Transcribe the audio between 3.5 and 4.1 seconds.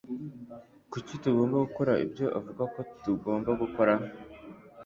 gukora?